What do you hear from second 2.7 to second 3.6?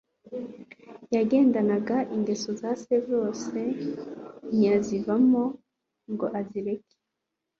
se Asa zose